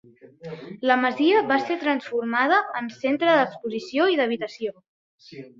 La 0.91 0.95
masia 1.01 1.43
va 1.51 1.57
ser 1.67 1.77
transformada 1.83 2.59
en 2.81 2.91
centre 2.97 3.37
d'exposició 3.39 4.11
i 4.15 4.21
d'habitació. 4.23 4.79